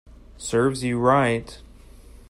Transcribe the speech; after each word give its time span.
Serves 0.35 0.83
you 0.83 0.97
right 0.97 1.61